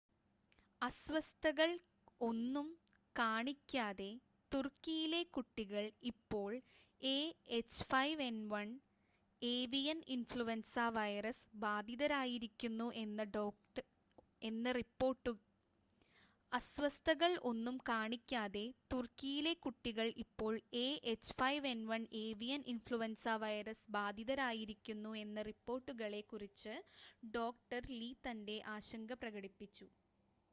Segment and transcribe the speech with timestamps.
[0.81, 1.71] അസ്വസ്ഥതകൾ
[2.21, 2.67] ഒന്നും
[3.15, 4.09] കാണിക്കാതെ
[4.51, 6.51] തുർക്കിയിലെ കുട്ടികൾ ഇപ്പോൾ
[7.01, 8.71] എഎച്ച്5എൻ1
[9.41, 12.87] ഏവിയൻ ഇൻഫ്ലുൻസ വൈറസ് ബാധിതരായിരിക്കുന്നു
[14.49, 14.71] എന്ന
[25.47, 26.75] റിപ്പോർട്ടുകളെ കുറിച്ച്
[27.35, 29.87] ഡോക്ടർ ലീ തന്റെ ആശങ്ക പ്രകടിപ്പിച്ചു